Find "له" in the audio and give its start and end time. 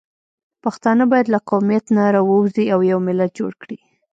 1.33-1.39